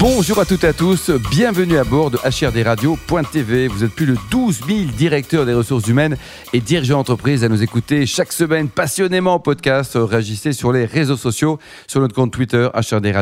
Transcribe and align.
Bonjour 0.00 0.38
à 0.38 0.46
toutes 0.46 0.64
et 0.64 0.68
à 0.68 0.72
tous, 0.72 1.10
bienvenue 1.30 1.76
à 1.76 1.84
bord 1.84 2.10
de 2.10 2.16
HRDRadio.tv. 2.16 3.68
Vous 3.68 3.84
êtes 3.84 3.90
plus 3.90 4.06
de 4.06 4.16
12 4.30 4.60
000 4.66 4.80
directeurs 4.96 5.44
des 5.44 5.52
ressources 5.52 5.86
humaines 5.88 6.16
et 6.54 6.60
dirigeants 6.60 6.96
d'entreprise 6.96 7.44
à 7.44 7.50
nous 7.50 7.62
écouter 7.62 8.06
chaque 8.06 8.32
semaine 8.32 8.70
passionnément 8.70 9.34
en 9.34 9.40
podcast. 9.40 9.98
Réagissez 10.00 10.54
sur 10.54 10.72
les 10.72 10.86
réseaux 10.86 11.18
sociaux, 11.18 11.58
sur 11.86 12.00
notre 12.00 12.14
compte 12.14 12.32
Twitter 12.32 12.66
HRD 12.72 13.12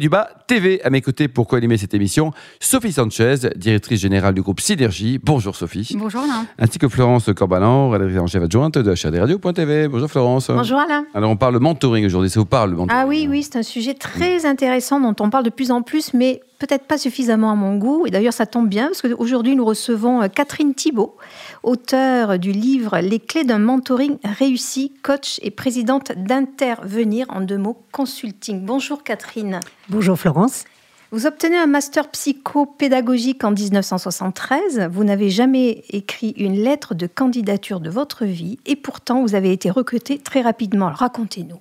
du 0.00 0.08
bas 0.08 0.28
TV. 0.48 0.82
À 0.82 0.90
mes 0.90 1.00
côtés 1.00 1.28
pour 1.28 1.46
co-animer 1.46 1.78
cette 1.78 1.94
émission, 1.94 2.32
Sophie 2.58 2.90
Sanchez, 2.90 3.36
directrice 3.54 4.00
générale 4.00 4.34
du 4.34 4.42
groupe 4.42 4.58
Synergie. 4.58 5.20
Bonjour 5.22 5.54
Sophie. 5.54 5.94
Bonjour 5.96 6.22
Alain. 6.22 6.44
Ainsi 6.58 6.80
que 6.80 6.88
Florence 6.88 7.30
Corbalan, 7.36 7.88
rédactrice 7.88 8.20
en 8.20 8.26
chef 8.26 8.42
adjointe 8.42 8.78
de 8.78 8.90
HRDRadio.tv. 8.92 9.86
Bonjour 9.86 10.10
Florence. 10.10 10.50
Bonjour 10.50 10.80
Alain. 10.80 11.04
Alors 11.14 11.30
on 11.30 11.36
parle 11.36 11.60
mentoring 11.60 12.04
aujourd'hui, 12.04 12.30
ça 12.30 12.40
vous 12.40 12.46
parle 12.46 12.70
le 12.70 12.76
mentoring? 12.78 13.00
Ah 13.00 13.06
oui, 13.06 13.28
oui, 13.30 13.44
c'est 13.44 13.58
un 13.58 13.62
sujet 13.62 13.94
très 13.94 14.44
intéressant 14.44 14.98
dont 14.98 15.14
on 15.24 15.30
parle 15.30 15.44
de 15.44 15.50
plus 15.50 15.70
en 15.70 15.82
plus 15.82 15.99
mais 16.14 16.40
peut-être 16.58 16.84
pas 16.84 16.98
suffisamment 16.98 17.50
à 17.50 17.54
mon 17.54 17.76
goût. 17.76 18.06
Et 18.06 18.10
d'ailleurs, 18.10 18.32
ça 18.32 18.46
tombe 18.46 18.68
bien, 18.68 18.86
parce 18.86 19.02
qu'aujourd'hui, 19.02 19.56
nous 19.56 19.64
recevons 19.64 20.22
euh, 20.22 20.28
Catherine 20.28 20.74
Thibault, 20.74 21.16
auteure 21.62 22.38
du 22.38 22.52
livre 22.52 22.98
Les 22.98 23.18
clés 23.18 23.44
d'un 23.44 23.58
mentoring 23.58 24.18
réussi, 24.24 24.92
coach 25.02 25.38
et 25.42 25.50
présidente 25.50 26.12
d'Intervenir, 26.12 27.26
en 27.30 27.40
deux 27.40 27.58
mots, 27.58 27.78
consulting. 27.92 28.64
Bonjour 28.64 29.02
Catherine. 29.02 29.60
Bonjour 29.88 30.18
Florence. 30.18 30.64
Vous 31.12 31.26
obtenez 31.26 31.56
un 31.56 31.66
master 31.66 32.08
psychopédagogique 32.08 33.42
en 33.42 33.50
1973. 33.50 34.88
Vous 34.92 35.02
n'avez 35.02 35.28
jamais 35.28 35.82
écrit 35.90 36.30
une 36.36 36.62
lettre 36.62 36.94
de 36.94 37.08
candidature 37.08 37.80
de 37.80 37.90
votre 37.90 38.24
vie 38.24 38.60
et 38.64 38.76
pourtant 38.76 39.22
vous 39.22 39.34
avez 39.34 39.52
été 39.52 39.70
recrutée 39.70 40.18
très 40.18 40.40
rapidement. 40.40 40.92
Racontez-nous. 40.92 41.58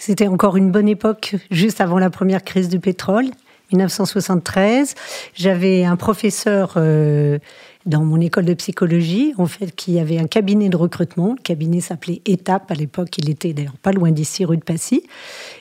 C'était 0.00 0.28
encore 0.28 0.56
une 0.56 0.70
bonne 0.70 0.88
époque, 0.88 1.34
juste 1.50 1.80
avant 1.80 1.98
la 1.98 2.08
première 2.08 2.44
crise 2.44 2.68
du 2.68 2.78
pétrole, 2.78 3.26
1973. 3.72 4.94
J'avais 5.34 5.84
un 5.84 5.96
professeur 5.96 6.74
euh, 6.76 7.38
dans 7.84 8.04
mon 8.04 8.20
école 8.20 8.44
de 8.44 8.54
psychologie, 8.54 9.34
en 9.38 9.46
fait, 9.46 9.74
qui 9.74 9.98
avait 9.98 10.18
un 10.18 10.28
cabinet 10.28 10.68
de 10.68 10.76
recrutement. 10.76 11.34
Le 11.36 11.42
cabinet 11.42 11.80
s'appelait 11.80 12.22
Étape. 12.26 12.70
À 12.70 12.74
l'époque, 12.74 13.18
il 13.18 13.28
était 13.28 13.52
d'ailleurs 13.52 13.76
pas 13.82 13.90
loin 13.90 14.12
d'ici, 14.12 14.44
rue 14.44 14.56
de 14.56 14.62
Passy. 14.62 15.02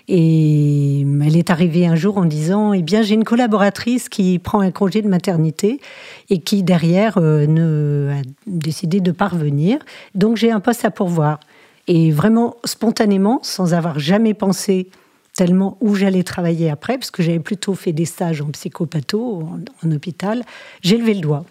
Et 0.08 1.02
elle 1.02 1.36
est 1.36 1.50
arrivée 1.50 1.88
un 1.88 1.96
jour 1.96 2.18
en 2.20 2.26
disant 2.26 2.74
Eh 2.74 2.84
bien, 2.84 3.02
j'ai 3.02 3.16
une 3.16 3.26
collaboratrice 3.26 4.08
qui 4.08 4.38
prend 4.38 4.60
un 4.60 4.72
congé 4.72 5.02
de 5.02 5.10
maternité 5.10 5.82
et 6.30 6.40
qui, 6.40 6.62
derrière, 6.62 7.18
euh, 7.18 7.48
ne, 7.48 8.14
a 8.14 8.22
décidé 8.46 9.02
de 9.02 9.12
parvenir. 9.12 9.80
Donc, 10.14 10.38
j'ai 10.38 10.52
un 10.52 10.60
poste 10.60 10.86
à 10.86 10.92
pourvoir. 10.92 11.40
Et 11.88 12.12
vraiment 12.12 12.56
spontanément, 12.66 13.40
sans 13.44 13.74
avoir 13.74 14.00
jamais 14.00 14.34
pensé 14.34 14.90
tellement 15.38 15.78
où 15.82 15.96
j'allais 15.96 16.24
travailler 16.24 16.70
après, 16.70 16.98
parce 16.98 17.12
que 17.12 17.24
j'avais 17.24 17.40
plutôt 17.40 17.76
fait 17.76 17.94
des 17.94 18.06
stages 18.06 18.42
en 18.42 18.48
psychopatho, 18.48 19.48
en, 19.84 19.92
hôpital, 19.92 20.44
j'ai 20.82 20.98
levé 20.98 21.14
le 21.14 21.22
doigt. 21.22 21.46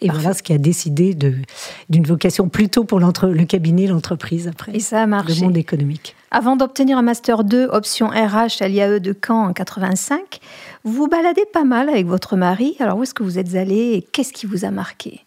Et 0.00 0.08
voilà 0.08 0.34
ce 0.34 0.42
qui 0.42 0.52
a 0.52 0.58
décidé 0.58 1.14
d'une 1.14 2.04
vocation 2.04 2.48
plutôt 2.48 2.82
pour 2.82 2.98
le 2.98 3.44
cabinet, 3.44 3.86
l'entreprise 3.86 4.48
après. 4.48 4.74
Et 4.74 4.80
ça 4.80 5.02
a 5.02 5.06
marché. 5.06 5.40
Le 5.40 5.46
monde 5.46 5.56
économique. 5.56 6.16
Avant 6.32 6.56
d'obtenir 6.56 6.98
un 6.98 7.02
Master 7.02 7.44
2, 7.44 7.68
option 7.70 8.08
RH 8.08 8.62
à 8.62 8.68
l'IAE 8.68 8.98
de 8.98 9.14
Caen 9.14 9.44
en 9.44 9.52
85, 9.52 10.40
vous 10.82 10.92
vous 10.92 11.06
baladez 11.06 11.44
pas 11.52 11.62
mal 11.62 11.88
avec 11.88 12.06
votre 12.06 12.36
mari. 12.36 12.74
Alors 12.80 12.98
où 12.98 13.04
est-ce 13.04 13.14
que 13.14 13.22
vous 13.22 13.38
êtes 13.38 13.54
allé 13.54 13.92
et 13.92 14.02
qu'est-ce 14.02 14.32
qui 14.32 14.46
vous 14.46 14.64
a 14.64 14.72
marqué? 14.72 15.20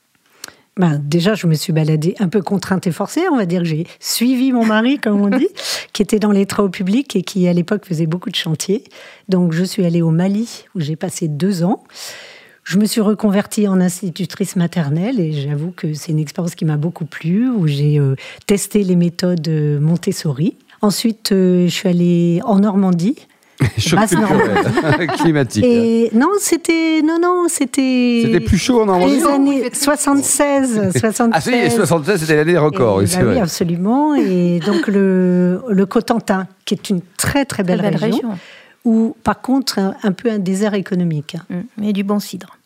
Ben, 0.77 1.01
déjà, 1.01 1.35
je 1.35 1.47
me 1.47 1.53
suis 1.53 1.71
baladée 1.71 2.15
un 2.19 2.27
peu 2.27 2.41
contrainte 2.41 2.85
et 2.85 2.91
forcée. 2.91 3.21
On 3.31 3.37
va 3.37 3.45
dire 3.45 3.61
que 3.61 3.67
j'ai 3.67 3.87
suivi 3.99 4.51
mon 4.51 4.65
mari, 4.65 4.99
comme 4.99 5.21
on 5.21 5.29
dit, 5.29 5.47
qui 5.93 6.01
était 6.01 6.19
dans 6.19 6.31
les 6.31 6.45
travaux 6.45 6.69
publics 6.69 7.15
et 7.15 7.21
qui, 7.21 7.47
à 7.47 7.53
l'époque, 7.53 7.85
faisait 7.85 8.07
beaucoup 8.07 8.29
de 8.29 8.35
chantiers. 8.35 8.83
Donc, 9.29 9.53
je 9.53 9.63
suis 9.63 9.85
allée 9.85 10.01
au 10.01 10.11
Mali, 10.11 10.65
où 10.75 10.81
j'ai 10.81 10.97
passé 10.97 11.29
deux 11.29 11.63
ans. 11.63 11.83
Je 12.65 12.77
me 12.77 12.85
suis 12.85 12.99
reconvertie 12.99 13.67
en 13.67 13.79
institutrice 13.79 14.55
maternelle 14.55 15.19
et 15.19 15.31
j'avoue 15.31 15.71
que 15.71 15.93
c'est 15.93 16.11
une 16.11 16.19
expérience 16.19 16.55
qui 16.55 16.65
m'a 16.65 16.77
beaucoup 16.77 17.05
plu, 17.05 17.47
où 17.47 17.67
j'ai 17.67 17.99
euh, 17.99 18.15
testé 18.47 18.83
les 18.83 18.95
méthodes 18.95 19.47
euh, 19.47 19.79
Montessori. 19.79 20.57
Ensuite, 20.81 21.31
euh, 21.31 21.67
je 21.67 21.71
suis 21.71 21.87
allée 21.87 22.41
en 22.43 22.59
Normandie 22.59 23.15
climatique. 25.17 25.63
Et 25.63 26.09
non, 26.13 26.31
c'était 26.39 27.01
non 27.03 27.17
non, 27.21 27.45
c'était 27.47 28.23
C'était 28.25 28.39
plus 28.39 28.57
chaud 28.57 28.81
en 28.81 28.85
Normandie. 28.85 29.17
Les 29.17 29.25
années 29.25 29.69
76, 29.71 30.91
76. 30.99 31.29
Ah 31.33 31.41
si, 31.41 31.71
76 31.71 32.19
c'était 32.19 32.35
l'année 32.35 32.57
record 32.57 33.01
bah 33.01 33.07
oui, 33.23 33.39
absolument 33.39 34.15
et 34.15 34.59
donc 34.59 34.87
le 34.87 35.61
le 35.69 35.85
Cotentin 35.85 36.47
qui 36.65 36.73
est 36.73 36.89
une 36.89 37.01
très 37.17 37.45
très 37.45 37.63
belle, 37.63 37.81
région, 37.81 38.37
où 38.83 39.15
par 39.23 39.41
contre 39.41 39.79
un, 39.79 40.11
peu 40.11 40.29
un 40.29 40.39
désert 40.39 40.73
économique. 40.73 41.37
Mmh, 41.49 41.55
mais 41.77 41.93
du 41.93 42.03
bon 42.03 42.19
cidre. 42.19 42.57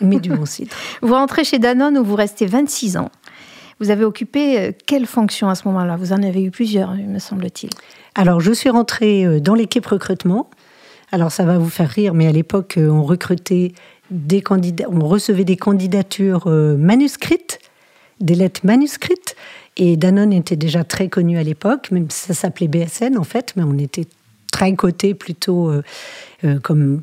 Mais 0.00 0.20
du 0.20 0.30
bon 0.30 0.46
cidre. 0.46 0.74
vous 1.02 1.14
rentrez 1.14 1.44
chez 1.44 1.58
Danone 1.58 1.98
où 1.98 2.04
vous 2.04 2.16
restez 2.16 2.46
26 2.46 2.96
ans. 2.96 3.10
Vous 3.78 3.90
avez 3.90 4.04
occupé 4.04 4.58
euh, 4.58 4.72
quelle 4.86 5.06
fonction 5.06 5.48
à 5.48 5.54
ce 5.54 5.68
moment-là? 5.68 5.96
Vous 5.96 6.12
en 6.12 6.22
avez 6.22 6.42
eu 6.42 6.50
plusieurs, 6.50 6.94
me 6.94 7.18
semble-t-il. 7.18 7.70
Alors, 8.14 8.40
je 8.40 8.52
suis 8.52 8.70
rentrée 8.70 9.26
euh, 9.26 9.38
dans 9.38 9.54
l'équipe 9.54 9.84
recrutement. 9.84 10.48
Alors, 11.12 11.30
ça 11.30 11.44
va 11.44 11.58
vous 11.58 11.68
faire 11.68 11.90
rire, 11.90 12.14
mais 12.14 12.26
à 12.26 12.32
l'époque, 12.32 12.78
euh, 12.78 12.88
on 12.88 13.02
recrutait 13.02 13.72
des 14.10 14.40
candidats, 14.40 14.86
on 14.88 15.06
recevait 15.06 15.44
des 15.44 15.56
candidatures 15.56 16.48
manuscrites, 16.48 17.58
des 18.20 18.36
lettres 18.36 18.60
manuscrites. 18.62 19.34
Et 19.76 19.96
Danone 19.96 20.32
était 20.32 20.54
déjà 20.54 20.84
très 20.84 21.08
connu 21.08 21.38
à 21.38 21.42
l'époque, 21.42 21.90
même 21.90 22.08
si 22.08 22.20
ça 22.20 22.34
s'appelait 22.34 22.68
BSN 22.68 23.18
en 23.18 23.24
fait, 23.24 23.54
mais 23.56 23.64
on 23.64 23.76
était 23.78 24.06
très 24.52 24.72
coté 24.74 25.14
plutôt 25.14 25.72
comme 26.62 27.02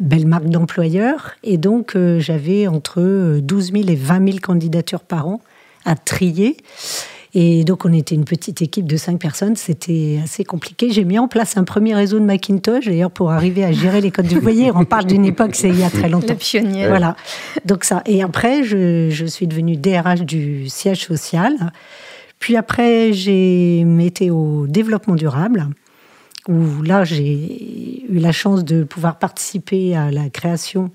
belle 0.00 0.26
marque 0.26 0.48
d'employeur. 0.48 1.36
Et 1.44 1.56
donc, 1.56 1.96
j'avais 2.18 2.66
entre 2.66 3.38
12 3.38 3.72
000 3.72 3.84
et 3.86 3.94
20 3.94 4.26
000 4.26 4.38
candidatures 4.42 5.02
par 5.02 5.28
an 5.28 5.40
à 5.84 5.94
trier. 5.94 6.56
Et 7.32 7.62
donc, 7.62 7.84
on 7.84 7.92
était 7.92 8.16
une 8.16 8.24
petite 8.24 8.60
équipe 8.60 8.86
de 8.86 8.96
cinq 8.96 9.20
personnes. 9.20 9.54
C'était 9.54 10.18
assez 10.22 10.42
compliqué. 10.42 10.90
J'ai 10.90 11.04
mis 11.04 11.18
en 11.18 11.28
place 11.28 11.56
un 11.56 11.62
premier 11.62 11.94
réseau 11.94 12.18
de 12.18 12.24
Macintosh, 12.24 12.86
d'ailleurs, 12.86 13.12
pour 13.12 13.30
arriver 13.30 13.64
à 13.64 13.70
gérer 13.70 14.00
les 14.00 14.10
codes. 14.10 14.26
Vous 14.26 14.40
voyez, 14.40 14.72
on 14.72 14.84
parle 14.84 15.04
d'une 15.06 15.24
époque, 15.24 15.54
c'est 15.54 15.68
il 15.68 15.78
y 15.78 15.84
a 15.84 15.90
très 15.90 16.08
longtemps. 16.08 16.32
Le 16.32 16.34
pionnier. 16.34 16.88
Voilà. 16.88 17.14
Donc, 17.64 17.84
ça. 17.84 18.02
Et 18.06 18.22
après, 18.22 18.64
je, 18.64 19.10
je 19.10 19.26
suis 19.26 19.46
devenue 19.46 19.76
DRH 19.76 20.22
du 20.22 20.68
siège 20.68 21.04
social. 21.04 21.72
Puis 22.40 22.56
après, 22.56 23.12
j'ai 23.12 23.84
été 24.00 24.30
au 24.30 24.66
développement 24.66 25.14
durable 25.14 25.68
où 26.48 26.82
là 26.82 27.04
j'ai 27.04 28.04
eu 28.08 28.18
la 28.18 28.32
chance 28.32 28.64
de 28.64 28.82
pouvoir 28.82 29.18
participer 29.18 29.94
à 29.94 30.10
la 30.10 30.30
création 30.30 30.90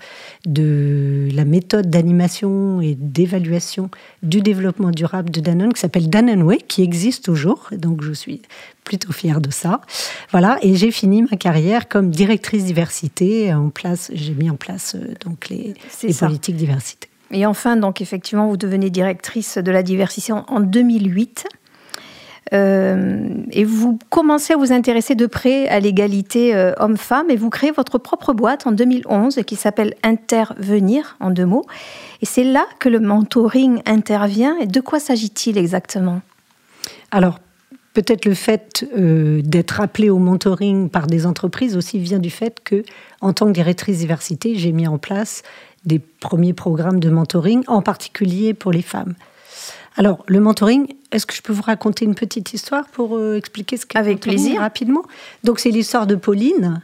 de 0.45 1.29
la 1.33 1.45
méthode 1.45 1.89
d'animation 1.89 2.81
et 2.81 2.95
d'évaluation 2.95 3.89
du 4.23 4.41
développement 4.41 4.91
durable 4.91 5.29
de 5.29 5.39
Danone 5.39 5.73
qui 5.73 5.79
s'appelle 5.79 6.09
Danone 6.09 6.57
qui 6.67 6.81
existe 6.81 7.25
toujours. 7.25 7.69
Donc 7.72 8.01
je 8.01 8.11
suis 8.11 8.41
plutôt 8.83 9.11
fière 9.11 9.41
de 9.41 9.51
ça. 9.51 9.81
Voilà, 10.31 10.57
et 10.61 10.75
j'ai 10.75 10.91
fini 10.91 11.23
ma 11.23 11.38
carrière 11.38 11.88
comme 11.88 12.09
directrice 12.09 12.66
diversité. 12.66 13.53
En 13.53 13.69
place, 13.69 14.12
j'ai 14.13 14.33
mis 14.33 14.50
en 14.50 14.56
place 14.56 14.95
euh, 14.95 15.13
donc 15.25 15.50
les, 15.50 15.73
les 16.03 16.13
politiques 16.13 16.56
diversité. 16.56 17.09
Et 17.31 17.45
enfin, 17.45 17.75
donc 17.75 18.01
effectivement, 18.01 18.47
vous 18.47 18.57
devenez 18.57 18.89
directrice 18.89 19.57
de 19.57 19.72
la 19.72 19.83
diversité 19.83 20.31
en 20.31 20.59
2008. 20.59 21.47
Euh, 22.53 23.28
et 23.51 23.63
vous 23.63 23.97
commencez 24.09 24.53
à 24.53 24.57
vous 24.57 24.72
intéresser 24.72 25.16
de 25.16 25.25
près 25.25 25.67
à 25.67 25.79
l'égalité 25.79 26.56
euh, 26.56 26.73
homme-femme 26.78 27.31
et 27.31 27.35
vous 27.35 27.50
créez 27.50 27.72
votre 27.72 27.97
propre 27.97 28.33
boîte 28.33 28.67
en 28.67 28.72
2011 28.72 29.41
qui 29.47 29.56
s'appelle 29.56 29.95
Intervenir 30.03 31.17
en 31.19 31.31
deux 31.31 31.45
mots. 31.45 31.66
Et 32.22 32.25
c'est 32.25 32.44
là 32.44 32.66
que 32.79 32.89
le 32.89 33.00
mentoring 33.00 33.81
intervient. 33.85 34.57
Et 34.59 34.67
de 34.67 34.80
quoi 34.80 35.00
s'agit-il 35.00 35.57
exactement? 35.57 36.21
Alors, 37.09 37.39
peut-être 37.94 38.25
le 38.25 38.36
fait 38.36 38.86
euh, 38.95 39.41
d'être 39.41 39.81
appelé 39.81 40.09
au 40.09 40.19
mentoring 40.19 40.89
par 40.89 41.07
des 41.07 41.25
entreprises 41.25 41.75
aussi 41.75 41.98
vient 41.98 42.19
du 42.19 42.30
fait 42.30 42.59
que, 42.63 42.83
en 43.21 43.33
tant 43.33 43.48
que 43.48 43.53
directrice 43.53 44.00
diversité, 44.00 44.56
j'ai 44.56 44.71
mis 44.71 44.88
en 44.88 45.00
place 45.00 45.41
des 45.86 46.00
premiers 46.00 46.53
programmes 46.53 47.00
de 47.00 47.09
mentoring, 47.09 47.63
en 47.68 47.81
particulier 47.81 48.53
pour 48.53 48.71
les 48.71 48.81
femmes. 48.81 49.15
Alors, 49.98 50.24
le 50.27 50.41
mentoring, 50.41 50.88
est-ce 51.15 51.25
que 51.25 51.33
je 51.33 51.41
peux 51.41 51.53
vous 51.53 51.62
raconter 51.62 52.06
une 52.06 52.15
petite 52.15 52.53
histoire 52.53 52.88
pour 52.89 53.17
euh, 53.17 53.38
expliquer 53.38 53.77
ce 53.77 53.85
qu'est 53.85 53.97
Avec 53.97 54.19
plaisir. 54.19 54.59
rapidement? 54.59 55.03
Donc 55.44 55.59
c'est 55.59 55.71
l'histoire 55.71 56.07
de 56.07 56.15
Pauline, 56.15 56.81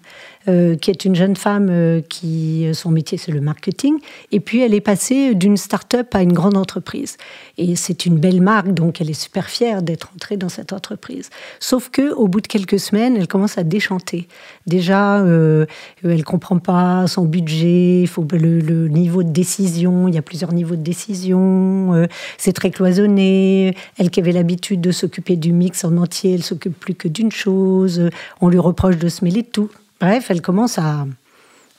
euh, 0.48 0.76
qui 0.76 0.90
est 0.90 1.06
une 1.06 1.14
jeune 1.16 1.36
femme 1.36 1.68
euh, 1.70 2.02
qui 2.02 2.68
son 2.74 2.90
métier 2.90 3.18
c'est 3.18 3.32
le 3.32 3.42
marketing, 3.42 4.00
et 4.32 4.40
puis 4.40 4.62
elle 4.62 4.74
est 4.74 4.82
passée 4.82 5.36
d'une 5.36 5.58
start-up 5.58 6.16
à 6.16 6.22
une 6.24 6.34
grande 6.34 6.58
entreprise. 6.58 7.18
Et 7.58 7.76
c'est 7.76 8.06
une 8.06 8.18
belle 8.18 8.42
marque, 8.42 8.74
donc 8.74 9.02
elle 9.02 9.10
est 9.10 9.22
super 9.22 9.50
fière 9.50 9.82
d'être 9.84 10.10
entrée 10.16 10.38
dans 10.38 10.50
cette 10.50 10.74
entreprise. 10.74 11.30
Sauf 11.60 11.90
que 11.90 12.14
au 12.14 12.28
bout 12.28 12.42
de 12.42 12.48
quelques 12.48 12.80
semaines, 12.80 13.18
elle 13.18 13.28
commence 13.28 13.58
à 13.58 13.64
déchanter. 13.64 14.28
Déjà, 14.66 15.20
euh, 15.20 15.66
elle 16.04 16.24
comprend 16.24 16.58
pas 16.58 17.06
son 17.08 17.26
budget, 17.26 18.02
il 18.02 18.08
faut 18.08 18.26
le, 18.32 18.60
le 18.62 18.88
niveau 18.88 19.24
de 19.24 19.30
décision, 19.30 20.08
il 20.08 20.16
y 20.16 20.18
a 20.18 20.22
plusieurs 20.22 20.54
niveaux 20.54 20.76
de 20.78 20.82
décision, 20.84 22.08
c'est 22.38 22.54
très 22.54 22.72
cloisonné. 22.72 23.76
Elle 23.98 24.10
avait 24.22 24.32
l'habitude 24.32 24.82
de 24.82 24.92
s'occuper 24.92 25.36
du 25.36 25.52
mix 25.52 25.84
en 25.84 25.98
entier, 25.98 26.34
elle 26.36 26.44
s'occupe 26.44 26.80
plus 26.80 26.96
que 26.96 27.08
d'une 27.08 27.32
chose. 27.32 28.10
On 28.40 28.50
lui 28.50 28.60
reproche 28.60 28.98
de 28.98 29.10
se 29.10 29.26
mêler 29.26 29.42
de 29.42 29.48
tout. 29.48 29.70
Bref, 30.00 30.28
elle 30.30 30.42
commence 30.42 30.78
à, 30.78 31.06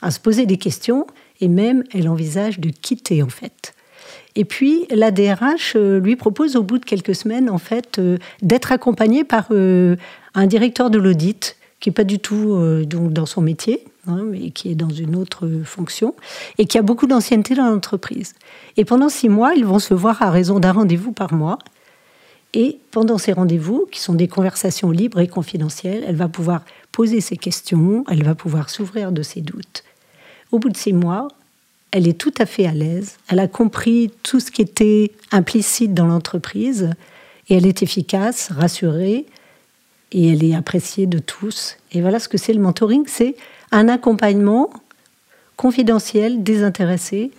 se 0.09 0.19
poser 0.19 0.45
des 0.45 0.57
questions 0.57 1.07
et 1.41 1.47
même 1.47 1.83
elle 1.93 2.09
envisage 2.09 2.59
de 2.59 2.69
quitter 2.69 3.23
en 3.23 3.29
fait. 3.29 3.73
Et 4.35 4.45
puis 4.45 4.85
la 4.89 5.11
DRH 5.11 5.73
euh, 5.75 5.99
lui 5.99 6.15
propose 6.15 6.55
au 6.55 6.63
bout 6.63 6.77
de 6.77 6.85
quelques 6.85 7.15
semaines 7.15 7.49
en 7.49 7.57
fait 7.57 7.99
euh, 7.99 8.17
d'être 8.41 8.71
accompagnée 8.71 9.23
par 9.23 9.47
euh, 9.51 9.95
un 10.33 10.47
directeur 10.47 10.89
de 10.89 10.97
l'audit 10.97 11.55
qui 11.79 11.89
est 11.89 11.93
pas 11.93 12.05
du 12.05 12.19
tout 12.19 12.57
donc 12.85 13.11
dans 13.11 13.25
son 13.25 13.41
métier, 13.41 13.83
hein, 14.07 14.21
mais 14.23 14.51
qui 14.51 14.71
est 14.71 14.75
dans 14.75 14.89
une 14.89 15.17
autre 15.17 15.49
fonction 15.65 16.15
et 16.57 16.65
qui 16.65 16.77
a 16.77 16.81
beaucoup 16.81 17.07
d'ancienneté 17.07 17.55
dans 17.55 17.69
l'entreprise. 17.69 18.35
Et 18.77 18.85
pendant 18.85 19.09
six 19.09 19.27
mois, 19.27 19.53
ils 19.53 19.65
vont 19.65 19.79
se 19.79 19.93
voir 19.93 20.21
à 20.21 20.31
raison 20.31 20.61
d'un 20.61 20.71
rendez-vous 20.71 21.11
par 21.11 21.33
mois. 21.33 21.59
Et 22.53 22.79
pendant 22.91 23.17
ces 23.17 23.33
rendez-vous, 23.33 23.87
qui 23.91 23.99
sont 23.99 24.13
des 24.13 24.27
conversations 24.27 24.91
libres 24.91 25.19
et 25.19 25.27
confidentielles, 25.27 26.03
elle 26.07 26.15
va 26.15 26.27
pouvoir 26.27 26.63
poser 26.91 27.19
ses 27.19 27.37
questions, 27.37 28.03
elle 28.09 28.23
va 28.23 28.35
pouvoir 28.35 28.69
s'ouvrir 28.69 29.11
de 29.11 29.23
ses 29.23 29.41
doutes. 29.41 29.83
Au 30.51 30.59
bout 30.59 30.69
de 30.69 30.77
six 30.77 30.93
mois, 30.93 31.29
elle 31.91 32.07
est 32.07 32.17
tout 32.17 32.33
à 32.37 32.45
fait 32.45 32.67
à 32.67 32.71
l'aise, 32.71 33.17
elle 33.27 33.39
a 33.39 33.47
compris 33.47 34.11
tout 34.21 34.39
ce 34.39 34.51
qui 34.51 34.61
était 34.61 35.11
implicite 35.31 35.93
dans 35.93 36.05
l'entreprise, 36.05 36.91
et 37.49 37.55
elle 37.55 37.65
est 37.65 37.81
efficace, 37.81 38.51
rassurée, 38.51 39.25
et 40.11 40.31
elle 40.31 40.43
est 40.43 40.55
appréciée 40.55 41.07
de 41.07 41.17
tous. 41.17 41.77
Et 41.91 42.01
voilà 42.01 42.19
ce 42.19 42.29
que 42.29 42.37
c'est 42.37 42.53
le 42.53 42.61
mentoring, 42.61 43.05
c'est 43.07 43.35
un 43.71 43.87
accompagnement 43.89 44.69
confidentiel, 45.57 46.43
désintéressé, 46.43 47.31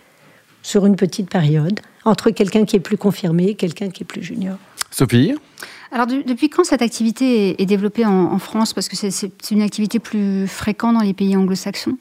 sur 0.63 0.87
une 0.87 0.97
petite 0.97 1.31
période, 1.31 1.79
entre 2.05 2.31
quelqu'un 2.31 2.65
qui 2.65 2.77
est 2.77 2.81
plus 2.81 2.97
confirmé 2.97 3.47
et 3.49 3.55
quelqu'un 3.55 3.91
qui 3.91 4.03
est 4.03 4.07
plus 4.07 4.23
junior. 4.23 4.57
Sophie 4.91 5.35
Alors, 5.93 6.07
du- 6.07 6.23
depuis 6.25 6.49
quand 6.49 6.65
cette 6.65 6.83
activité 6.83 7.61
est, 7.61 7.67
développée 7.67 8.05
en, 8.05 8.33
en 8.33 8.39
France? 8.39 8.73
Parce 8.73 8.89
que 8.89 8.97
c'est- 8.97 9.51
une 9.51 9.63
activité 9.63 9.99
plus 9.99 10.47
fréquente 10.47 10.95
dans 10.95 11.01
les 11.03 11.15
pays 11.15 11.37
anglo-saxons. 11.37 11.97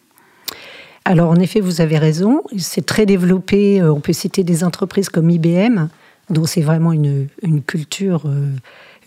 Alors 1.06 1.30
en 1.30 1.36
effet, 1.36 1.60
vous 1.60 1.82
avez 1.82 1.98
raison, 1.98 2.44
c'est 2.58 2.86
très 2.86 3.06
développé, 3.06 3.82
euh, 3.82 3.92
on 3.94 4.00
peut 4.00 4.14
citer 4.14 4.44
des 4.46 4.64
entreprises 4.64 5.10
comme 5.10 5.30
IBM, 5.30 5.88
dont 6.30 6.46
c'est 6.46 6.62
vraiment 6.62 6.94
une, 6.94 7.28
une 7.42 7.62
culture, 7.62 8.24
euh, 8.26 8.48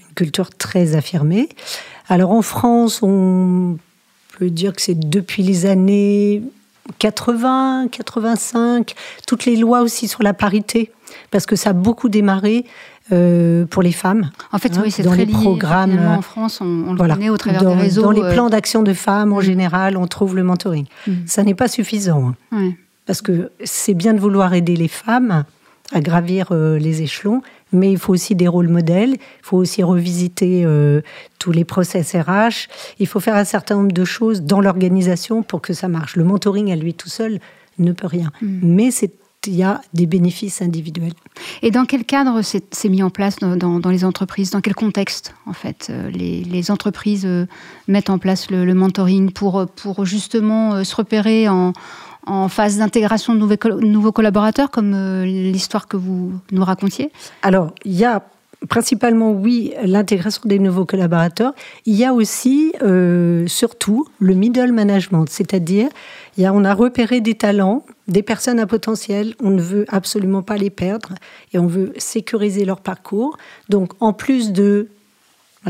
une 0.08 0.14
culture 0.14 0.50
très 0.50 0.94
affirmée. 0.94 1.48
Alors 2.08 2.32
en 2.32 2.42
France, 2.42 3.02
on 3.02 3.78
peut 4.38 4.50
dire 4.50 4.74
que 4.74 4.82
c'est 4.82 4.98
depuis 5.08 5.42
les 5.42 5.64
années 5.64 6.42
80, 6.98 7.88
85, 7.90 8.94
toutes 9.26 9.44
les 9.44 9.56
lois 9.56 9.80
aussi 9.82 10.08
sur 10.08 10.22
la 10.22 10.34
parité, 10.34 10.90
parce 11.30 11.46
que 11.46 11.56
ça 11.56 11.70
a 11.70 11.72
beaucoup 11.72 12.08
démarré 12.08 12.64
euh, 13.12 13.66
pour 13.66 13.82
les 13.82 13.92
femmes. 13.92 14.30
En 14.52 14.58
fait, 14.58 14.76
Hein, 14.76 14.82
oui, 14.84 14.90
c'est 14.90 15.02
dans 15.04 15.10
très 15.10 15.20
les 15.24 15.26
lié. 15.26 15.32
programmes, 15.32 15.98
en 15.98 16.22
France, 16.22 16.60
on, 16.60 16.64
on 16.88 16.90
le 16.92 16.96
Voilà. 16.96 17.14
connaît 17.14 17.28
au 17.30 17.36
travers 17.36 17.62
dans, 17.62 17.76
des 17.76 17.82
réseaux. 17.82 18.02
dans 18.02 18.10
les 18.10 18.22
euh, 18.22 18.32
plans 18.32 18.50
d'action 18.50 18.82
de 18.82 18.92
femmes, 18.92 19.32
en 19.32 19.38
Mm. 19.38 19.42
général, 19.42 19.96
on 19.96 20.06
trouve 20.08 20.34
le 20.34 20.42
mentoring. 20.42 20.86
Mm. 21.06 21.12
Ça 21.26 21.44
n'est 21.44 21.54
pas 21.54 21.68
suffisant. 21.68 22.34
hein. 22.52 22.72
Parce 23.06 23.22
que 23.22 23.52
c'est 23.64 23.94
bien 23.94 24.12
de 24.14 24.18
vouloir 24.18 24.54
aider 24.54 24.74
les 24.74 24.88
femmes 24.88 25.44
à 25.92 26.00
gravir 26.00 26.48
euh, 26.50 26.78
les 26.78 27.02
échelons, 27.02 27.42
mais 27.76 27.92
il 27.92 27.98
faut 27.98 28.12
aussi 28.12 28.34
des 28.34 28.48
rôles 28.48 28.68
modèles, 28.68 29.12
il 29.12 29.42
faut 29.42 29.56
aussi 29.58 29.82
revisiter 29.82 30.62
euh, 30.64 31.00
tous 31.38 31.52
les 31.52 31.64
process 31.64 32.14
RH, 32.14 32.68
il 32.98 33.06
faut 33.06 33.20
faire 33.20 33.36
un 33.36 33.44
certain 33.44 33.76
nombre 33.76 33.92
de 33.92 34.04
choses 34.04 34.42
dans 34.42 34.60
l'organisation 34.60 35.42
pour 35.42 35.60
que 35.60 35.72
ça 35.72 35.88
marche. 35.88 36.16
Le 36.16 36.24
mentoring 36.24 36.72
à 36.72 36.76
lui 36.76 36.94
tout 36.94 37.08
seul 37.08 37.38
ne 37.78 37.92
peut 37.92 38.06
rien, 38.08 38.30
Mm. 38.42 38.58
mais 38.62 38.90
c'est 38.90 39.12
il 39.48 39.54
y 39.54 39.62
a 39.62 39.80
des 39.94 40.06
bénéfices 40.06 40.60
individuels. 40.60 41.12
Et 41.62 41.70
dans 41.70 41.84
quel 41.84 42.04
cadre 42.04 42.40
c'est 42.42 42.88
mis 42.88 43.00
en 43.04 43.10
place 43.10 43.36
dans, 43.36 43.54
dans- 43.56 43.78
dans 43.78 43.90
les 43.90 44.04
entreprises? 44.04 44.50
Dans 44.50 44.60
quel 44.60 44.74
contexte, 44.74 45.34
en 45.46 45.52
fait, 45.52 45.86
euh, 45.88 46.10
les, 46.10 46.42
les 46.42 46.70
entreprises 46.72 47.24
euh, 47.24 47.46
mettent 47.86 48.10
en 48.10 48.18
place 48.18 48.50
le, 48.50 48.64
le 48.64 48.74
mentoring 48.74 49.30
pour, 49.30 49.64
pour 49.68 50.04
justement 50.04 50.82
se 50.82 50.96
repérer 50.96 51.48
en, 51.48 51.74
en 52.26 52.48
phase 52.48 52.78
d'intégration 52.78 53.34
de 53.34 53.38
nouveaux, 53.38 53.56
col- 53.56 53.84
nouveaux 53.84 54.12
collaborateurs, 54.12 54.70
comme 54.70 54.94
euh, 54.94 55.24
l'histoire 55.24 55.88
que 55.88 55.96
vous 55.96 56.32
nous 56.52 56.64
racontiez? 56.64 57.12
Alors, 57.42 57.72
il 57.84 57.94
y 57.94 58.04
a 58.04 58.22
principalement, 58.68 59.32
oui, 59.32 59.74
l'intégration 59.84 60.42
des 60.46 60.58
nouveaux 60.58 60.86
collaborateurs. 60.86 61.54
Il 61.84 61.94
y 61.94 62.04
a 62.04 62.12
aussi, 62.12 62.72
euh, 62.82 63.46
surtout, 63.46 64.06
le 64.18 64.34
middle 64.34 64.72
management, 64.72 65.26
c'est-à-dire, 65.28 65.88
on 66.38 66.64
a 66.64 66.74
repéré 66.74 67.20
des 67.20 67.34
talents, 67.34 67.84
des 68.08 68.22
personnes 68.22 68.58
à 68.58 68.66
potentiel, 68.66 69.34
on 69.42 69.50
ne 69.50 69.60
veut 69.60 69.84
absolument 69.88 70.42
pas 70.42 70.56
les 70.56 70.70
perdre 70.70 71.14
et 71.52 71.58
on 71.58 71.66
veut 71.66 71.92
sécuriser 71.98 72.64
leur 72.64 72.80
parcours. 72.80 73.36
Donc, 73.68 73.92
en 74.00 74.12
plus 74.12 74.52
de 74.52 74.88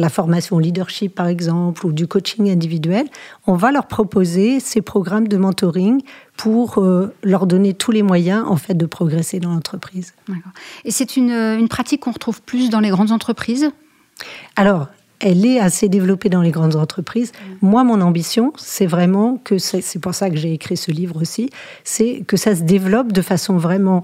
la 0.01 0.09
formation 0.09 0.59
leadership, 0.59 1.15
par 1.15 1.27
exemple, 1.27 1.87
ou 1.87 1.93
du 1.93 2.07
coaching 2.07 2.51
individuel, 2.51 3.07
on 3.47 3.55
va 3.55 3.73
leur 3.73 3.87
proposer 3.87 4.61
ces 4.61 4.83
programmes 4.83 5.29
de 5.29 5.37
mentoring 5.37 6.03
pour 6.37 6.79
euh, 6.79 7.15
leur 7.23 7.47
donner 7.47 7.75
tous 7.75 7.93
les 7.93 8.03
moyens, 8.03 8.45
en 8.47 8.57
fait, 8.57 8.75
de 8.75 8.87
progresser 8.87 9.41
dans 9.41 9.51
l'entreprise. 9.51 10.15
Et 10.85 10.91
c'est 10.91 11.17
une, 11.17 11.31
euh, 11.31 11.59
une 11.59 11.69
pratique 11.69 12.01
qu'on 12.03 12.13
retrouve 12.13 12.43
plus 12.43 12.71
dans 12.71 12.81
les 12.81 12.91
grandes 12.91 13.11
entreprises? 13.11 13.71
Alors, 14.55 14.89
elle 15.21 15.47
est 15.47 15.59
assez 15.59 15.89
développée 15.89 16.29
dans 16.29 16.43
les 16.43 16.51
grandes 16.51 16.77
entreprises. 16.77 17.33
Moi, 17.63 17.85
mon 17.85 18.01
ambition, 18.01 18.53
c'est 18.57 18.87
vraiment 18.87 19.39
que 19.43 19.59
c'est 19.59 19.81
c'est 19.81 19.99
pour 19.99 20.15
ça 20.15 20.29
que 20.29 20.37
j'ai 20.37 20.53
écrit 20.53 20.77
ce 20.77 20.91
livre 20.91 21.21
aussi, 21.21 21.49
c'est 21.85 22.23
que 22.27 22.37
ça 22.37 22.55
se 22.55 22.63
développe 22.63 23.13
de 23.13 23.23
façon 23.23 23.57
vraiment 23.57 24.03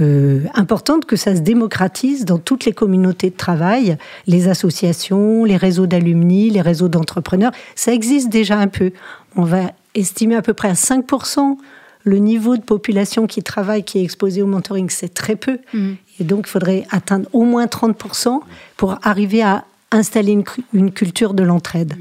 euh, 0.00 0.40
importante, 0.54 1.04
que 1.06 1.16
ça 1.16 1.34
se 1.36 1.40
démocratise 1.40 2.24
dans 2.24 2.38
toutes 2.38 2.64
les 2.64 2.72
communautés 2.72 3.30
de 3.30 3.36
travail, 3.36 3.96
les 4.26 4.48
associations, 4.48 5.44
les 5.44 5.56
réseaux 5.56 5.86
d'alumni, 5.86 6.50
les 6.50 6.60
réseaux 6.62 6.88
d'entrepreneurs. 6.88 7.52
Ça 7.74 7.92
existe 7.92 8.28
déjà 8.28 8.58
un 8.58 8.68
peu. 8.68 8.92
On 9.36 9.42
va 9.44 9.72
estimer 9.94 10.36
à 10.36 10.42
peu 10.42 10.54
près 10.54 10.68
à 10.68 10.74
5% 10.74 11.56
le 12.04 12.16
niveau 12.18 12.56
de 12.56 12.62
population 12.62 13.26
qui 13.26 13.42
travaille, 13.42 13.84
qui 13.84 13.98
est 13.98 14.02
exposé 14.02 14.42
au 14.42 14.46
mentoring, 14.46 14.88
c'est 14.90 15.12
très 15.14 15.36
peu. 15.36 15.58
Mhm. 15.72 15.96
Et 16.20 16.24
donc, 16.24 16.46
il 16.46 16.50
faudrait 16.50 16.84
atteindre 16.90 17.28
au 17.32 17.44
moins 17.44 17.66
30% 17.66 18.40
pour 18.76 18.98
arriver 19.02 19.42
à 19.42 19.64
installer 19.92 20.32
une, 20.32 20.42
cu- 20.42 20.64
une 20.72 20.90
culture 20.90 21.32
de 21.34 21.42
l'entraide. 21.44 21.94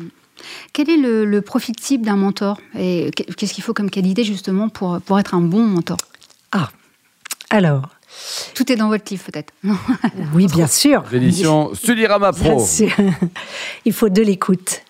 Quel 0.74 0.90
est 0.90 0.98
le, 0.98 1.24
le 1.26 1.42
profil 1.42 1.76
type 1.76 2.04
d'un 2.04 2.16
mentor 2.16 2.60
Et 2.80 3.12
qu- 3.16 3.26
qu'est-ce 3.36 3.54
qu'il 3.54 3.64
faut 3.64 3.74
comme 3.74 3.92
qualité 3.92 4.24
justement 4.24 4.70
pour, 4.70 5.00
pour 5.02 5.20
être 5.20 5.36
un 5.36 5.42
bon 5.42 5.64
mentor? 5.66 5.98
Ah, 6.52 6.72
alors, 7.52 7.90
Tout 8.56 8.72
est 8.72 8.76
dans 8.76 8.90
votre 8.90 9.12
livre 9.12 9.24
peut-être. 9.26 9.54
oui, 10.34 10.48
bien 10.48 10.68
sûr. 10.68 11.04
L'édition 11.12 11.72
Bien 11.86 12.32
Pro. 12.32 12.66
sûr. 12.66 12.92
Il 13.86 13.94
faut 13.94 14.10
de 14.10 14.22
l'écoute. 14.22 14.82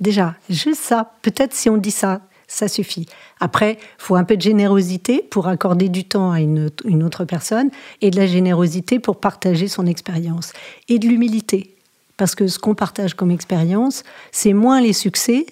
Déjà, 0.00 0.34
juste 0.48 0.80
ça. 0.82 1.12
Peut-être 1.22 1.54
si 1.54 1.68
on 1.70 1.76
dit 1.76 1.90
ça, 1.90 2.20
ça 2.48 2.68
suffit. 2.68 3.06
Après, 3.38 3.78
il 3.80 4.02
faut 4.02 4.16
un 4.16 4.24
peu 4.24 4.36
de 4.36 4.42
générosité 4.42 5.22
pour 5.30 5.46
accorder 5.48 5.88
du 5.88 6.04
temps 6.04 6.32
à 6.32 6.40
une, 6.40 6.70
une 6.84 7.02
autre 7.02 7.24
personne 7.24 7.70
et 8.00 8.10
de 8.10 8.16
la 8.16 8.26
générosité 8.26 8.98
pour 8.98 9.20
partager 9.20 9.68
son 9.68 9.86
expérience. 9.86 10.52
Et 10.88 10.98
de 10.98 11.06
l'humilité. 11.06 11.74
Parce 12.16 12.34
que 12.34 12.48
ce 12.48 12.58
qu'on 12.58 12.74
partage 12.74 13.14
comme 13.14 13.30
expérience, 13.30 14.02
c'est 14.32 14.52
moins 14.52 14.80
les 14.80 14.92
succès 14.92 15.46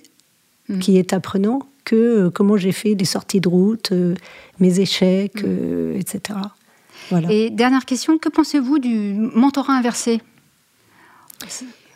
Mm. 0.69 0.79
qui 0.81 0.99
est 0.99 1.13
apprenant 1.13 1.61
que 1.89 1.97
euh, 1.97 2.31
comment 2.31 2.59
j'ai 2.59 2.73
fait 2.73 2.95
des 2.95 3.07
sorties 3.07 3.41
de 3.41 3.49
route, 3.49 3.93
euh, 3.93 4.15
mes 4.61 4.79
échecs, 4.81 5.43
euh, 5.43 5.99
etc. 5.99 6.39
Voilà. 7.11 7.33
Et 7.33 7.49
dernière 7.49 7.87
question, 7.87 8.19
que 8.19 8.29
pensez-vous 8.29 8.79
du 8.79 9.15
mentorat 9.35 9.73
inversé? 9.73 10.21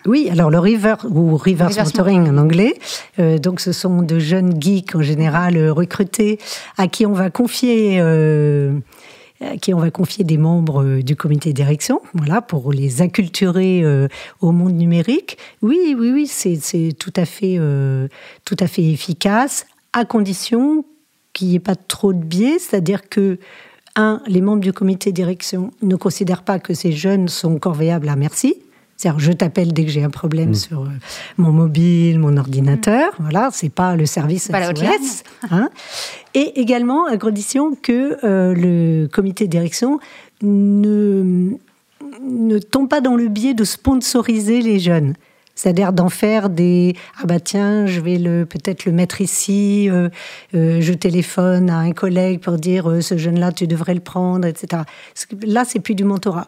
Oui, 0.07 0.29
alors 0.31 0.51
le 0.51 0.59
river 0.59 0.97
ou 1.05 1.37
reverse 1.37 1.73
Reverse 1.73 1.95
mentoring 1.95 2.29
en 2.29 2.39
anglais, 2.39 2.75
euh, 3.19 3.39
donc 3.39 3.61
ce 3.61 3.73
sont 3.73 4.03
de 4.03 4.19
jeunes 4.19 4.61
geeks 4.61 4.97
en 4.97 5.03
général 5.03 5.71
recrutés 5.71 6.39
à 6.79 6.89
qui 6.89 7.05
on 7.05 7.13
va 7.13 7.31
confier 7.31 7.99
euh, 8.01 8.73
à 9.41 9.57
qui 9.59 9.75
on 9.75 9.79
va 9.79 9.91
confier 9.91 10.25
des 10.25 10.39
membres 10.39 11.01
du 11.03 11.17
comité 11.17 11.51
de 11.51 11.57
direction, 11.57 12.01
voilà, 12.15 12.41
pour 12.41 12.73
les 12.73 13.03
acculturer 13.03 13.83
euh, 13.83 14.09
au 14.41 14.53
monde 14.53 14.75
numérique. 14.75 15.37
Oui, 15.61 15.97
oui, 15.99 16.11
oui, 16.13 16.27
c'est 16.27 16.93
tout 16.99 17.13
à 17.17 17.25
fait 17.25 17.59
tout 18.45 18.57
à 18.59 18.67
fait 18.67 18.85
efficace, 18.85 19.67
à 19.93 20.05
condition 20.05 20.85
qu'il 21.33 21.49
n'y 21.49 21.57
ait 21.57 21.61
pas 21.61 21.77
trop 21.77 22.13
de 22.13 22.23
biais, 22.23 22.59
c'est-à-dire 22.59 23.09
que 23.09 23.39
un, 23.97 24.23
les 24.27 24.41
membres 24.41 24.63
du 24.63 24.73
comité 24.73 25.13
direction 25.13 25.71
ne 25.83 25.97
considèrent 25.97 26.43
pas 26.45 26.59
que 26.59 26.73
ces 26.75 26.93
jeunes 26.93 27.29
sont 27.29 27.59
corvéables 27.59 28.09
à 28.09 28.17
merci, 28.17 28.55
C'est-à-dire, 28.97 29.19
je 29.21 29.33
t'appelle 29.33 29.73
dès 29.73 29.85
que 29.85 29.91
j'ai 29.91 30.03
un 30.03 30.11
problème 30.11 30.51
Mm. 30.51 30.55
sur 30.55 30.83
euh, 30.83 30.89
mon 31.37 31.53
mobile, 31.53 32.19
mon 32.19 32.37
ordinateur. 32.37 33.13
Voilà, 33.19 33.51
c'est 33.53 33.69
pas 33.69 33.97
le 33.97 34.07
service 34.07 34.49
Pas 34.49 34.61
la 34.61 34.75
SOS, 34.75 35.25
hein. 35.51 35.69
Et 36.35 36.61
également, 36.61 37.07
à 37.07 37.19
condition 37.19 37.75
que 37.75 38.17
euh, 38.25 38.55
le 38.55 39.09
comité 39.09 39.45
de 39.47 39.51
direction 39.51 39.99
ne, 40.41 41.51
ne 42.23 42.59
tombe 42.59 42.89
pas 42.89 43.01
dans 43.03 43.17
le 43.17 43.29
biais 43.29 43.55
de 43.55 43.65
sponsoriser 43.65 44.63
les 44.63 44.79
jeunes. 44.79 45.15
C'est-à-dire 45.55 45.93
d'en 45.93 46.09
faire 46.09 46.49
des 46.49 46.97
ah 47.21 47.27
bah 47.27 47.39
tiens 47.39 47.87
je 47.87 48.01
vais 48.01 48.19
le 48.19 48.47
peut-être 48.47 48.87
le 48.87 48.93
mettre 48.93 49.21
ici 49.21 49.89
euh, 49.91 50.09
euh, 50.55 50.81
je 50.81 50.93
téléphone 50.93 51.69
à 51.69 51.79
un 51.79 51.93
collègue 51.93 52.41
pour 52.41 52.57
dire 52.57 52.89
euh, 52.89 53.01
ce 53.01 53.19
jeune 53.19 53.39
là 53.39 53.53
tu 53.53 53.67
devrais 53.67 53.95
le 53.95 54.01
prendre 54.01 54.47
etc 54.47 54.83
là 55.43 55.65
c'est 55.65 55.81
plus 55.81 55.95
du 55.95 56.05
mentorat. 56.05 56.47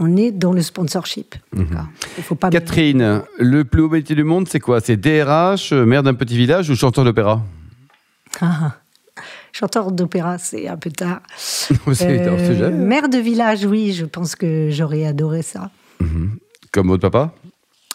On 0.00 0.16
est 0.16 0.32
dans 0.32 0.52
le 0.52 0.60
sponsorship. 0.60 1.36
Il 1.56 2.24
faut 2.24 2.34
pas 2.34 2.50
Catherine, 2.50 3.22
le 3.38 3.62
plus 3.62 3.82
haut 3.82 3.88
métier 3.88 4.16
du 4.16 4.24
monde, 4.24 4.48
c'est 4.48 4.58
quoi? 4.58 4.80
C'est 4.80 4.96
DRH, 4.96 5.72
maire 5.72 6.02
d'un 6.02 6.14
petit 6.14 6.36
village 6.36 6.68
ou 6.68 6.74
chanteur 6.74 7.04
d'opéra? 7.04 7.40
Ah, 8.40 8.72
chanteur 9.52 9.92
d'opéra 9.92 10.38
c'est 10.38 10.66
un 10.66 10.76
peu 10.76 10.90
tard. 10.90 11.20
Mère 12.72 13.08
de 13.08 13.18
village 13.18 13.64
oui 13.66 13.92
je 13.92 14.04
pense 14.04 14.34
que 14.34 14.68
j'aurais 14.70 15.04
adoré 15.06 15.42
ça. 15.42 15.70
Comme 16.72 16.88
votre 16.88 17.08
papa? 17.08 17.32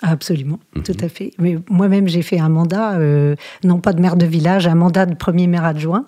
Absolument, 0.02 0.60
tout 0.84 0.98
à 1.02 1.10
fait. 1.10 1.34
Mais 1.40 1.58
moi-même, 1.70 2.08
j'ai 2.08 2.22
fait 2.22 2.40
un 2.40 2.50
mandat, 2.50 2.94
euh, 2.94 3.36
non 3.64 3.80
pas 3.80 3.94
de 3.94 4.02
maire 4.02 4.16
de 4.16 4.26
village, 4.26 4.68
un 4.68 4.76
mandat 4.76 5.06
de 5.06 5.16
premier 5.16 5.48
maire 5.48 5.66
adjoint. 5.66 6.06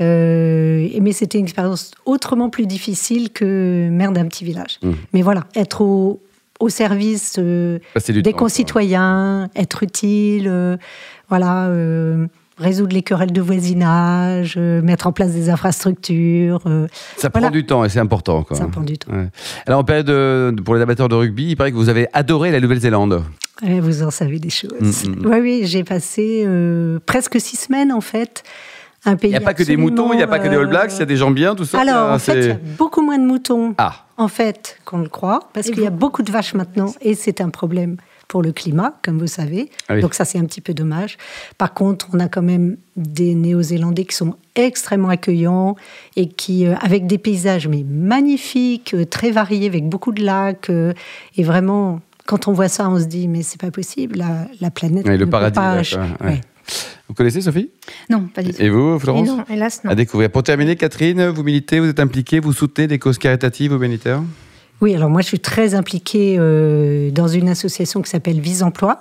Euh, 0.00 0.88
mais 1.00 1.12
c'était 1.12 1.38
une 1.38 1.44
expérience 1.44 1.92
autrement 2.04 2.50
plus 2.50 2.66
difficile 2.66 3.30
que 3.30 3.88
maire 3.90 4.12
d'un 4.12 4.26
petit 4.26 4.44
village. 4.44 4.80
Mais 5.12 5.22
voilà, 5.22 5.44
être 5.54 5.80
au, 5.80 6.20
au 6.60 6.68
service 6.68 7.36
euh, 7.38 7.78
des 8.08 8.22
temps, 8.22 8.30
quoi. 8.32 8.38
concitoyens, 8.40 9.48
être 9.54 9.82
utile, 9.82 10.78
voilà, 11.28 11.70
résoudre 12.58 12.92
les 12.94 13.02
querelles 13.02 13.32
de 13.32 13.40
voisinage, 13.40 14.54
euh, 14.56 14.80
mettre 14.82 15.06
en 15.06 15.12
place 15.12 15.32
des 15.32 15.50
infrastructures. 15.50 16.60
euh, 16.66 16.86
Ça 17.16 17.28
Voilà. 17.32 17.48
prend 17.48 17.52
du 17.52 17.66
temps 17.66 17.84
et 17.84 17.88
c'est 17.88 17.98
important. 17.98 18.42
Quoi. 18.42 18.56
Ça 18.56 18.66
prend 18.66 18.82
du 18.82 18.96
temps. 18.98 19.12
Ouais. 19.12 19.28
Alors, 19.66 19.80
en 19.80 19.84
période 19.84 20.06
de- 20.06 20.54
pour 20.64 20.74
les 20.74 20.80
amateurs 20.82 21.08
de 21.08 21.14
rugby, 21.14 21.50
il 21.50 21.56
paraît 21.56 21.72
que 21.72 21.76
vous 21.76 21.88
avez 21.88 22.06
adoré 22.12 22.50
la 22.50 22.60
Nouvelle-Zélande. 22.60 23.22
Ouais, 23.62 23.80
vous 23.80 24.02
en 24.02 24.10
savez 24.10 24.38
des 24.38 24.50
choses. 24.50 24.70
Mm, 24.80 24.86
mm, 25.10 25.14
mm. 25.22 25.26
Oui, 25.32 25.38
oui, 25.40 25.60
j'ai 25.64 25.84
passé 25.84 26.44
euh, 26.46 26.98
presque 27.06 27.40
six 27.40 27.56
semaines 27.56 27.92
en 27.92 28.00
fait. 28.00 28.42
Un 29.06 29.16
pays 29.16 29.30
Il 29.30 29.32
n'y 29.32 29.36
a 29.36 29.40
pas 29.42 29.52
que 29.54 29.62
des 29.62 29.76
moutons, 29.76 30.12
il 30.12 30.16
n'y 30.16 30.22
a 30.22 30.26
pas 30.26 30.38
que 30.38 30.48
des 30.48 30.56
All 30.56 30.66
Blacks, 30.66 30.92
il 30.94 30.98
y 30.98 31.02
a 31.02 31.06
des 31.06 31.16
gens 31.18 31.30
bien, 31.30 31.54
tout 31.54 31.66
ça? 31.66 31.78
Alors, 31.80 32.08
Ah, 32.10 32.14
en 32.14 32.18
fait, 32.18 32.40
il 32.40 32.46
y 32.46 32.50
a 32.52 32.58
beaucoup 32.78 33.02
moins 33.02 33.18
de 33.18 33.24
moutons 33.26 33.74
Ah, 33.76 34.06
en 34.16 34.28
fait 34.28 34.78
qu'on 34.86 34.96
le 34.98 35.08
croit, 35.10 35.50
parce 35.52 35.68
qu'il 35.70 35.82
y 35.82 35.86
a 35.86 35.90
beaucoup 35.90 36.22
de 36.22 36.32
vaches 36.32 36.54
maintenant, 36.54 36.94
et 37.02 37.14
c'est 37.14 37.42
un 37.42 37.50
problème 37.50 37.96
pour 38.28 38.42
le 38.42 38.52
climat, 38.52 38.94
comme 39.02 39.18
vous 39.18 39.26
savez. 39.26 39.70
Ah 39.88 39.94
oui. 39.94 40.00
Donc 40.00 40.14
ça, 40.14 40.24
c'est 40.24 40.38
un 40.38 40.44
petit 40.44 40.60
peu 40.60 40.74
dommage. 40.74 41.18
Par 41.58 41.74
contre, 41.74 42.08
on 42.12 42.20
a 42.20 42.28
quand 42.28 42.42
même 42.42 42.76
des 42.96 43.34
Néo-Zélandais 43.34 44.04
qui 44.04 44.16
sont 44.16 44.34
extrêmement 44.54 45.08
accueillants 45.08 45.76
et 46.16 46.28
qui, 46.28 46.66
euh, 46.66 46.74
avec 46.80 47.06
des 47.06 47.18
paysages 47.18 47.68
mais 47.68 47.84
magnifiques, 47.88 48.94
euh, 48.94 49.04
très 49.04 49.30
variés, 49.30 49.66
avec 49.66 49.88
beaucoup 49.88 50.12
de 50.12 50.22
lacs, 50.24 50.70
euh, 50.70 50.92
et 51.36 51.42
vraiment, 51.42 52.00
quand 52.26 52.48
on 52.48 52.52
voit 52.52 52.68
ça, 52.68 52.88
on 52.88 52.98
se 52.98 53.04
dit 53.06 53.28
mais 53.28 53.42
c'est 53.42 53.60
pas 53.60 53.70
possible, 53.70 54.16
la, 54.18 54.46
la 54.60 54.70
planète. 54.70 55.06
Ouais, 55.06 55.16
le 55.16 55.26
paradis, 55.26 55.54
pas- 55.54 55.76
là, 55.76 55.82
quoi, 55.84 56.26
ouais. 56.26 56.32
Ouais. 56.34 56.40
vous 57.08 57.14
connaissez 57.14 57.40
Sophie? 57.42 57.70
Non, 58.08 58.28
pas 58.34 58.42
du 58.42 58.52
tout. 58.54 58.62
Et 58.62 58.70
vous, 58.70 58.96
Et 58.96 58.98
Florence 59.00 59.28
non, 59.28 59.44
hélas, 59.50 59.82
non. 59.84 59.90
À 59.90 59.94
découvrir. 59.94 60.30
Pour 60.30 60.42
terminer, 60.42 60.76
Catherine, 60.76 61.28
vous 61.28 61.42
militez, 61.42 61.80
vous 61.80 61.88
êtes 61.88 62.00
impliquée, 62.00 62.40
vous 62.40 62.52
soutenez 62.52 62.86
des 62.86 62.98
causes 62.98 63.18
caritatives 63.18 63.72
ou 63.72 63.76
humanitaires? 63.76 64.22
Oui, 64.84 64.94
alors 64.94 65.08
moi 65.08 65.22
je 65.22 65.28
suis 65.28 65.40
très 65.40 65.74
impliquée 65.74 66.36
euh, 66.38 67.10
dans 67.10 67.26
une 67.26 67.48
association 67.48 68.02
qui 68.02 68.10
s'appelle 68.10 68.38
Vise 68.38 68.62
Emploi 68.62 69.00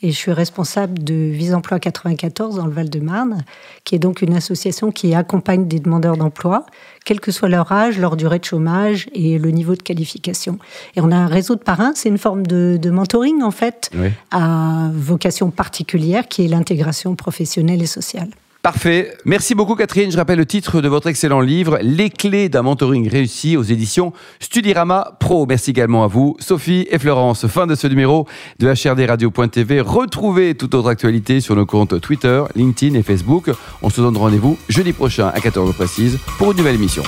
et 0.00 0.12
je 0.12 0.16
suis 0.16 0.30
responsable 0.30 1.02
de 1.02 1.12
Vise 1.12 1.54
Emploi 1.54 1.80
94 1.80 2.54
dans 2.54 2.66
le 2.66 2.72
Val-de-Marne, 2.72 3.42
qui 3.82 3.96
est 3.96 3.98
donc 3.98 4.22
une 4.22 4.34
association 4.36 4.92
qui 4.92 5.12
accompagne 5.12 5.66
des 5.66 5.80
demandeurs 5.80 6.16
d'emploi, 6.16 6.66
quel 7.04 7.18
que 7.18 7.32
soit 7.32 7.48
leur 7.48 7.72
âge, 7.72 7.98
leur 7.98 8.14
durée 8.14 8.38
de 8.38 8.44
chômage 8.44 9.08
et 9.12 9.38
le 9.38 9.50
niveau 9.50 9.74
de 9.74 9.82
qualification. 9.82 10.60
Et 10.94 11.00
on 11.00 11.10
a 11.10 11.16
un 11.16 11.26
réseau 11.26 11.56
de 11.56 11.62
parrains, 11.62 11.94
c'est 11.96 12.10
une 12.10 12.18
forme 12.18 12.46
de, 12.46 12.78
de 12.80 12.90
mentoring 12.90 13.42
en 13.42 13.50
fait, 13.50 13.90
Oui. 13.96 14.10
à 14.30 14.88
vocation 14.94 15.50
particulière 15.50 16.28
qui 16.28 16.44
est 16.44 16.48
l'intégration 16.48 17.16
professionnelle 17.16 17.82
et 17.82 17.86
sociale. 17.86 18.28
Parfait. 18.64 19.14
Merci 19.26 19.54
beaucoup, 19.54 19.74
Catherine. 19.74 20.10
Je 20.10 20.16
rappelle 20.16 20.38
le 20.38 20.46
titre 20.46 20.80
de 20.80 20.88
votre 20.88 21.06
excellent 21.08 21.42
livre, 21.42 21.76
Les 21.82 22.08
clés 22.08 22.48
d'un 22.48 22.62
mentoring 22.62 23.06
réussi 23.10 23.58
aux 23.58 23.62
éditions 23.62 24.14
Studirama 24.40 25.18
Pro. 25.20 25.44
Merci 25.44 25.72
également 25.72 26.02
à 26.02 26.06
vous, 26.06 26.34
Sophie 26.38 26.86
et 26.90 26.98
Florence. 26.98 27.46
Fin 27.46 27.66
de 27.66 27.74
ce 27.74 27.86
numéro 27.86 28.26
de 28.60 28.68
HRDRadio.tv. 28.68 29.82
Retrouvez 29.82 30.54
toute 30.54 30.74
autre 30.74 30.88
actualité 30.88 31.42
sur 31.42 31.54
nos 31.56 31.66
comptes 31.66 32.00
Twitter, 32.00 32.42
LinkedIn 32.56 32.94
et 32.94 33.02
Facebook. 33.02 33.50
On 33.82 33.90
se 33.90 34.00
donne 34.00 34.16
rendez-vous 34.16 34.56
jeudi 34.70 34.94
prochain 34.94 35.28
à 35.28 35.40
14h 35.40 35.74
précise 35.74 36.18
pour 36.38 36.52
une 36.52 36.56
nouvelle 36.56 36.76
émission. 36.76 37.02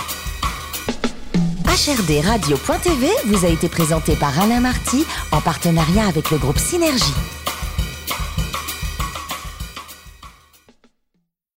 HRD 1.65 2.21
Radio.tv 2.23 3.09
vous 3.29 3.47
a 3.47 3.49
été 3.49 3.71
présenté 3.71 4.15
par 4.15 4.39
Alain 4.39 4.61
Marty 4.61 5.07
en 5.33 5.41
partenariat 5.41 6.07
avec 6.07 6.31
le 6.31 6.37
groupe 6.37 6.59
Synergie. 6.59 7.15